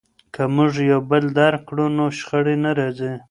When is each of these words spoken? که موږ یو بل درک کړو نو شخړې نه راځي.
که 0.33 0.43
موږ 0.55 0.73
یو 0.91 1.01
بل 1.11 1.23
درک 1.37 1.61
کړو 1.69 1.85
نو 1.97 2.05
شخړې 2.17 2.55
نه 2.63 2.71
راځي. 2.79 3.13